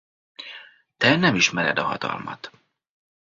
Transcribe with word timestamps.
Te 0.97 1.15
nem 1.15 1.35
ismered 1.35 1.77
a 1.79 1.83
hatalmat. 1.83 2.51